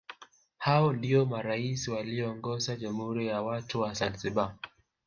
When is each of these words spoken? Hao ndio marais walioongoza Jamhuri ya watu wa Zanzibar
Hao 0.57 0.93
ndio 0.93 1.25
marais 1.25 1.87
walioongoza 1.87 2.75
Jamhuri 2.75 3.27
ya 3.27 3.41
watu 3.41 3.79
wa 3.81 3.93
Zanzibar 3.93 4.55